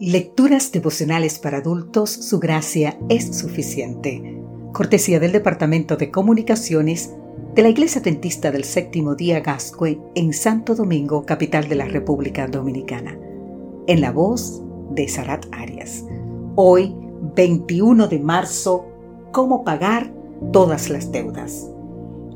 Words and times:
Lecturas 0.00 0.72
devocionales 0.72 1.38
para 1.38 1.58
adultos, 1.58 2.08
su 2.08 2.40
gracia 2.40 2.98
es 3.10 3.36
suficiente. 3.36 4.42
Cortesía 4.72 5.20
del 5.20 5.30
Departamento 5.30 5.98
de 5.98 6.10
Comunicaciones 6.10 7.14
de 7.54 7.60
la 7.60 7.68
Iglesia 7.68 8.00
Adventista 8.00 8.50
del 8.50 8.64
Séptimo 8.64 9.14
Día 9.14 9.40
Gascue 9.40 10.00
en 10.14 10.32
Santo 10.32 10.74
Domingo, 10.74 11.26
capital 11.26 11.68
de 11.68 11.74
la 11.74 11.84
República 11.84 12.46
Dominicana. 12.46 13.18
En 13.88 14.00
la 14.00 14.10
voz 14.10 14.62
de 14.92 15.06
Sarat 15.06 15.44
Arias. 15.52 16.06
Hoy, 16.54 16.96
21 17.36 18.08
de 18.08 18.20
marzo, 18.20 18.86
¿cómo 19.32 19.64
pagar 19.64 20.10
todas 20.50 20.88
las 20.88 21.12
deudas? 21.12 21.70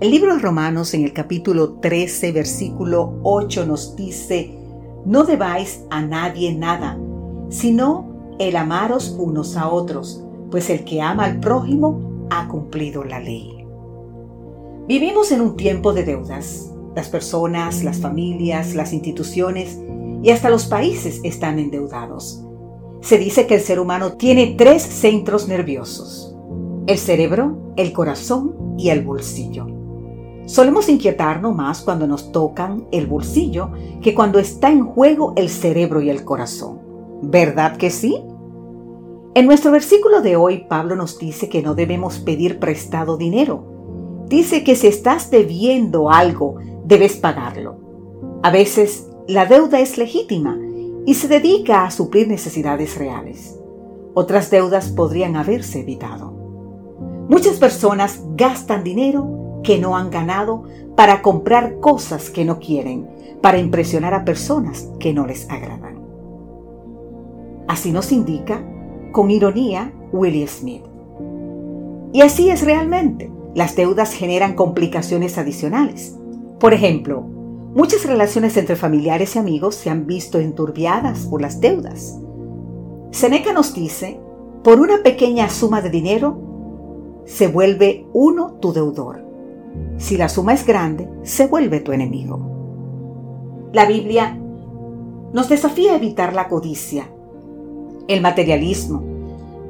El 0.00 0.10
libro 0.10 0.34
de 0.34 0.42
Romanos 0.42 0.92
en 0.92 1.02
el 1.02 1.14
capítulo 1.14 1.78
13, 1.80 2.30
versículo 2.32 3.18
8 3.22 3.64
nos 3.64 3.96
dice, 3.96 4.54
no 5.06 5.24
debáis 5.24 5.82
a 5.88 6.02
nadie 6.02 6.54
nada 6.54 6.98
sino 7.54 8.34
el 8.40 8.56
amaros 8.56 9.14
unos 9.16 9.56
a 9.56 9.68
otros, 9.68 10.24
pues 10.50 10.70
el 10.70 10.84
que 10.84 11.00
ama 11.00 11.24
al 11.24 11.38
prójimo 11.38 12.26
ha 12.28 12.48
cumplido 12.48 13.04
la 13.04 13.20
ley. 13.20 13.64
Vivimos 14.88 15.30
en 15.30 15.40
un 15.40 15.56
tiempo 15.56 15.92
de 15.92 16.02
deudas. 16.02 16.72
Las 16.96 17.08
personas, 17.08 17.84
las 17.84 18.00
familias, 18.00 18.74
las 18.74 18.92
instituciones 18.92 19.78
y 20.22 20.30
hasta 20.30 20.50
los 20.50 20.66
países 20.66 21.20
están 21.22 21.60
endeudados. 21.60 22.44
Se 23.00 23.18
dice 23.18 23.46
que 23.46 23.54
el 23.54 23.60
ser 23.60 23.78
humano 23.78 24.14
tiene 24.14 24.56
tres 24.58 24.82
centros 24.82 25.46
nerviosos. 25.46 26.36
El 26.88 26.98
cerebro, 26.98 27.72
el 27.76 27.92
corazón 27.92 28.74
y 28.76 28.88
el 28.88 29.02
bolsillo. 29.04 29.66
Solemos 30.46 30.88
inquietarnos 30.88 31.54
más 31.54 31.82
cuando 31.82 32.08
nos 32.08 32.32
tocan 32.32 32.88
el 32.90 33.06
bolsillo 33.06 33.70
que 34.02 34.12
cuando 34.12 34.40
está 34.40 34.72
en 34.72 34.84
juego 34.84 35.34
el 35.36 35.48
cerebro 35.48 36.02
y 36.02 36.10
el 36.10 36.24
corazón. 36.24 36.83
¿Verdad 37.26 37.76
que 37.76 37.90
sí? 37.90 38.22
En 39.34 39.46
nuestro 39.46 39.72
versículo 39.72 40.20
de 40.20 40.36
hoy, 40.36 40.66
Pablo 40.68 40.94
nos 40.94 41.18
dice 41.18 41.48
que 41.48 41.62
no 41.62 41.74
debemos 41.74 42.18
pedir 42.18 42.58
prestado 42.58 43.16
dinero. 43.16 44.26
Dice 44.28 44.62
que 44.62 44.76
si 44.76 44.86
estás 44.86 45.30
debiendo 45.30 46.10
algo, 46.10 46.56
debes 46.84 47.16
pagarlo. 47.16 47.76
A 48.42 48.50
veces, 48.50 49.08
la 49.26 49.46
deuda 49.46 49.80
es 49.80 49.96
legítima 49.96 50.58
y 51.06 51.14
se 51.14 51.28
dedica 51.28 51.84
a 51.84 51.90
suplir 51.90 52.28
necesidades 52.28 52.96
reales. 52.96 53.58
Otras 54.12 54.50
deudas 54.50 54.90
podrían 54.90 55.36
haberse 55.36 55.80
evitado. 55.80 56.32
Muchas 57.28 57.56
personas 57.56 58.22
gastan 58.36 58.84
dinero 58.84 59.60
que 59.64 59.78
no 59.78 59.96
han 59.96 60.10
ganado 60.10 60.64
para 60.94 61.22
comprar 61.22 61.80
cosas 61.80 62.28
que 62.28 62.44
no 62.44 62.58
quieren, 62.60 63.08
para 63.40 63.58
impresionar 63.58 64.12
a 64.14 64.24
personas 64.24 64.90
que 65.00 65.14
no 65.14 65.26
les 65.26 65.48
agradan. 65.50 65.93
Así 67.68 67.92
nos 67.92 68.12
indica, 68.12 68.62
con 69.12 69.30
ironía, 69.30 69.92
Willie 70.12 70.46
Smith. 70.46 70.82
Y 72.12 72.20
así 72.22 72.50
es 72.50 72.64
realmente. 72.64 73.30
Las 73.54 73.76
deudas 73.76 74.12
generan 74.12 74.54
complicaciones 74.54 75.38
adicionales. 75.38 76.16
Por 76.58 76.74
ejemplo, 76.74 77.22
muchas 77.22 78.04
relaciones 78.04 78.56
entre 78.56 78.76
familiares 78.76 79.36
y 79.36 79.38
amigos 79.38 79.74
se 79.74 79.90
han 79.90 80.06
visto 80.06 80.38
enturbiadas 80.38 81.26
por 81.26 81.40
las 81.40 81.60
deudas. 81.60 82.18
Seneca 83.10 83.52
nos 83.52 83.74
dice, 83.74 84.20
por 84.62 84.80
una 84.80 85.02
pequeña 85.02 85.48
suma 85.48 85.80
de 85.80 85.90
dinero, 85.90 87.22
se 87.26 87.48
vuelve 87.48 88.06
uno 88.12 88.54
tu 88.54 88.72
deudor. 88.72 89.24
Si 89.98 90.16
la 90.16 90.28
suma 90.28 90.54
es 90.54 90.66
grande, 90.66 91.08
se 91.22 91.46
vuelve 91.46 91.80
tu 91.80 91.92
enemigo. 91.92 93.70
La 93.72 93.86
Biblia 93.86 94.38
nos 95.32 95.48
desafía 95.48 95.92
a 95.92 95.96
evitar 95.96 96.32
la 96.32 96.48
codicia, 96.48 97.10
el 98.08 98.20
materialismo, 98.20 99.02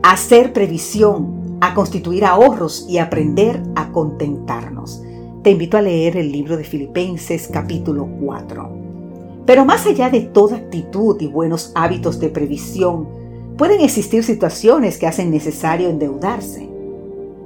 hacer 0.02 0.52
previsión, 0.52 1.58
a 1.60 1.72
constituir 1.72 2.24
ahorros 2.24 2.84
y 2.88 2.98
aprender 2.98 3.62
a 3.74 3.90
contentarnos. 3.90 5.02
Te 5.42 5.50
invito 5.50 5.76
a 5.76 5.82
leer 5.82 6.16
el 6.16 6.32
libro 6.32 6.56
de 6.56 6.64
Filipenses 6.64 7.48
capítulo 7.48 8.08
4. 8.20 8.70
Pero 9.46 9.64
más 9.64 9.86
allá 9.86 10.10
de 10.10 10.20
toda 10.20 10.56
actitud 10.56 11.20
y 11.20 11.26
buenos 11.26 11.72
hábitos 11.74 12.18
de 12.18 12.28
previsión, 12.28 13.08
pueden 13.56 13.80
existir 13.80 14.24
situaciones 14.24 14.98
que 14.98 15.06
hacen 15.06 15.30
necesario 15.30 15.88
endeudarse. 15.88 16.68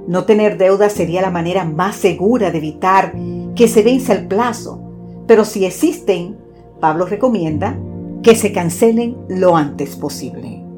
No 0.07 0.25
tener 0.25 0.57
deuda 0.57 0.89
sería 0.89 1.21
la 1.21 1.29
manera 1.29 1.65
más 1.65 1.95
segura 1.95 2.51
de 2.51 2.57
evitar 2.57 3.13
que 3.55 3.67
se 3.67 3.83
vence 3.83 4.11
el 4.13 4.27
plazo, 4.27 4.81
pero 5.27 5.45
si 5.45 5.65
existen, 5.65 6.37
Pablo 6.79 7.05
recomienda 7.05 7.77
que 8.23 8.35
se 8.35 8.51
cancelen 8.51 9.17
lo 9.27 9.55
antes 9.55 9.95
posible. 9.95 10.68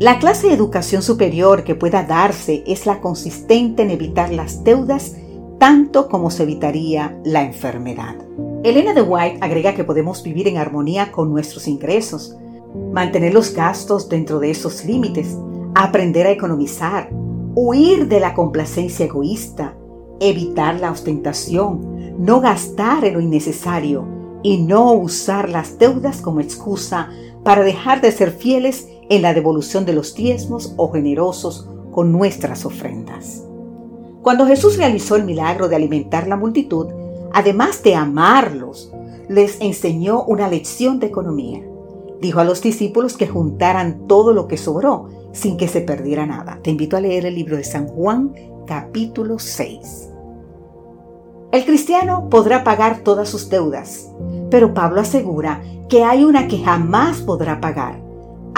La 0.00 0.20
clase 0.20 0.46
de 0.46 0.54
educación 0.54 1.02
superior 1.02 1.64
que 1.64 1.74
pueda 1.74 2.04
darse 2.04 2.62
es 2.68 2.86
la 2.86 3.00
consistente 3.00 3.82
en 3.82 3.90
evitar 3.90 4.32
las 4.32 4.62
deudas 4.62 5.16
tanto 5.58 6.08
como 6.08 6.30
se 6.30 6.44
evitaría 6.44 7.18
la 7.24 7.42
enfermedad. 7.42 8.14
Elena 8.62 8.94
de 8.94 9.02
White 9.02 9.38
agrega 9.40 9.74
que 9.74 9.82
podemos 9.82 10.22
vivir 10.22 10.46
en 10.46 10.56
armonía 10.56 11.10
con 11.10 11.32
nuestros 11.32 11.66
ingresos, 11.66 12.36
mantener 12.92 13.34
los 13.34 13.52
gastos 13.52 14.08
dentro 14.08 14.38
de 14.38 14.52
esos 14.52 14.84
límites, 14.84 15.36
aprender 15.74 16.28
a 16.28 16.30
economizar, 16.30 17.10
huir 17.56 18.06
de 18.06 18.20
la 18.20 18.34
complacencia 18.34 19.06
egoísta, 19.06 19.74
evitar 20.20 20.78
la 20.78 20.92
ostentación, 20.92 22.14
no 22.24 22.40
gastar 22.40 23.04
en 23.04 23.14
lo 23.14 23.20
innecesario 23.20 24.06
y 24.44 24.58
no 24.58 24.92
usar 24.92 25.48
las 25.48 25.76
deudas 25.76 26.20
como 26.20 26.38
excusa 26.38 27.10
para 27.42 27.64
dejar 27.64 28.00
de 28.00 28.12
ser 28.12 28.30
fieles 28.30 28.86
en 29.08 29.22
la 29.22 29.34
devolución 29.34 29.84
de 29.84 29.92
los 29.92 30.14
diezmos 30.14 30.74
o 30.76 30.90
generosos 30.92 31.68
con 31.90 32.12
nuestras 32.12 32.64
ofrendas. 32.64 33.44
Cuando 34.22 34.46
Jesús 34.46 34.76
realizó 34.76 35.16
el 35.16 35.24
milagro 35.24 35.68
de 35.68 35.76
alimentar 35.76 36.26
la 36.28 36.36
multitud, 36.36 36.86
además 37.32 37.82
de 37.82 37.94
amarlos, 37.94 38.92
les 39.28 39.60
enseñó 39.60 40.24
una 40.24 40.48
lección 40.48 40.98
de 40.98 41.06
economía. 41.06 41.62
Dijo 42.20 42.40
a 42.40 42.44
los 42.44 42.60
discípulos 42.60 43.16
que 43.16 43.28
juntaran 43.28 44.06
todo 44.06 44.32
lo 44.32 44.48
que 44.48 44.56
sobró 44.56 45.08
sin 45.32 45.56
que 45.56 45.68
se 45.68 45.80
perdiera 45.80 46.26
nada. 46.26 46.58
Te 46.62 46.70
invito 46.70 46.96
a 46.96 47.00
leer 47.00 47.26
el 47.26 47.34
libro 47.34 47.56
de 47.56 47.64
San 47.64 47.86
Juan 47.86 48.34
capítulo 48.66 49.38
6. 49.38 50.10
El 51.52 51.64
cristiano 51.64 52.28
podrá 52.28 52.64
pagar 52.64 53.00
todas 53.00 53.28
sus 53.28 53.48
deudas, 53.48 54.12
pero 54.50 54.74
Pablo 54.74 55.00
asegura 55.00 55.62
que 55.88 56.04
hay 56.04 56.24
una 56.24 56.48
que 56.48 56.58
jamás 56.58 57.22
podrá 57.22 57.60
pagar 57.60 58.07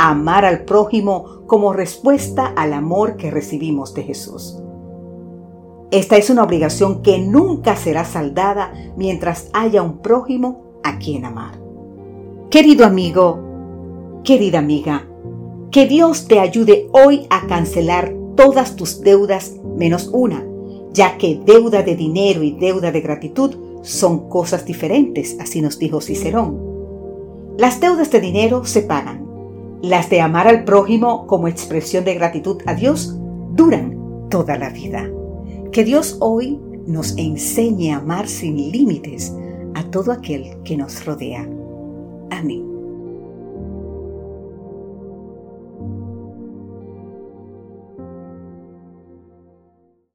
amar 0.08 0.44
al 0.44 0.64
prójimo 0.64 1.42
como 1.46 1.72
respuesta 1.72 2.46
al 2.46 2.72
amor 2.72 3.16
que 3.16 3.30
recibimos 3.30 3.92
de 3.92 4.02
Jesús. 4.02 4.58
Esta 5.90 6.16
es 6.16 6.30
una 6.30 6.44
obligación 6.44 7.02
que 7.02 7.18
nunca 7.18 7.76
será 7.76 8.04
saldada 8.04 8.72
mientras 8.96 9.50
haya 9.52 9.82
un 9.82 9.98
prójimo 9.98 10.80
a 10.84 10.98
quien 10.98 11.24
amar. 11.24 11.60
Querido 12.48 12.86
amigo, 12.86 14.20
querida 14.24 14.60
amiga, 14.60 15.06
que 15.70 15.86
Dios 15.86 16.26
te 16.26 16.40
ayude 16.40 16.88
hoy 16.92 17.26
a 17.28 17.46
cancelar 17.46 18.14
todas 18.36 18.76
tus 18.76 19.02
deudas 19.02 19.56
menos 19.76 20.08
una, 20.12 20.44
ya 20.92 21.18
que 21.18 21.40
deuda 21.44 21.82
de 21.82 21.94
dinero 21.94 22.42
y 22.42 22.52
deuda 22.52 22.90
de 22.90 23.00
gratitud 23.00 23.56
son 23.82 24.28
cosas 24.28 24.64
diferentes, 24.64 25.36
así 25.40 25.60
nos 25.60 25.78
dijo 25.78 26.00
Cicerón. 26.00 26.58
Las 27.58 27.80
deudas 27.80 28.10
de 28.10 28.20
dinero 28.20 28.64
se 28.64 28.82
pagan, 28.82 29.29
las 29.82 30.10
de 30.10 30.20
amar 30.20 30.46
al 30.48 30.64
prójimo 30.64 31.26
como 31.26 31.48
expresión 31.48 32.04
de 32.04 32.14
gratitud 32.14 32.58
a 32.66 32.74
Dios 32.74 33.16
duran 33.52 34.28
toda 34.30 34.56
la 34.56 34.70
vida. 34.70 35.08
Que 35.72 35.84
Dios 35.84 36.16
hoy 36.20 36.58
nos 36.86 37.16
enseñe 37.16 37.92
a 37.92 37.98
amar 37.98 38.28
sin 38.28 38.70
límites 38.72 39.34
a 39.74 39.84
todo 39.84 40.12
aquel 40.12 40.62
que 40.64 40.76
nos 40.76 41.04
rodea. 41.04 41.48
Amén. 42.30 42.69